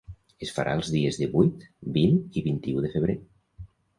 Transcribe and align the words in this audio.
Es 0.45 0.53
farà 0.53 0.71
els 0.77 0.87
dies 0.93 1.19
divuit, 1.23 1.67
vint 1.99 2.17
i 2.41 2.45
vint-i-u 2.49 2.83
de 2.87 2.93
febrer. 2.97 3.19